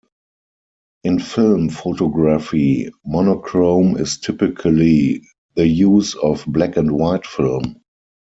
[1.03, 5.21] In film photography, monochrome is typically
[5.55, 7.83] the use of black-and-white film.